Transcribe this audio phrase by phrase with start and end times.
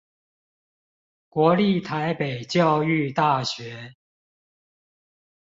[1.29, 3.93] 國立臺北教育大學